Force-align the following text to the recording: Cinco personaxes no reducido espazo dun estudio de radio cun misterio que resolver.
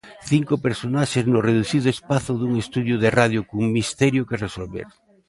Cinco 0.29 0.53
personaxes 0.65 1.23
no 1.33 1.39
reducido 1.49 1.87
espazo 1.95 2.31
dun 2.37 2.51
estudio 2.63 2.95
de 3.03 3.09
radio 3.19 3.41
cun 3.49 3.65
misterio 3.77 4.27
que 4.29 4.41
resolver. 4.45 4.87